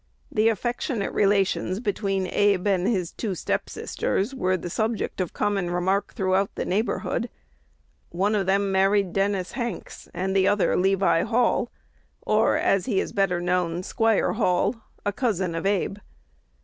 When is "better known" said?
13.13-13.83